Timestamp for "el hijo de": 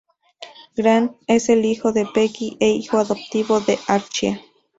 1.49-2.07